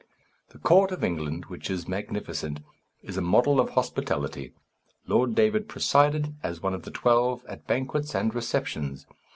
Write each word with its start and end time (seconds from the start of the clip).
The 0.49 0.57
court 0.57 0.91
of 0.91 1.03
England, 1.03 1.45
which 1.45 1.69
is 1.69 1.87
magnificent, 1.87 2.61
is 3.03 3.17
a 3.17 3.21
model 3.21 3.59
of 3.59 3.69
hospitality. 3.69 4.51
Lord 5.05 5.35
David 5.35 5.69
presided, 5.69 6.33
as 6.41 6.59
one 6.59 6.73
of 6.73 6.85
the 6.85 6.89
twelve, 6.89 7.45
at 7.45 7.67
banquets 7.67 8.15
and 8.15 8.33
receptions. 8.33 9.05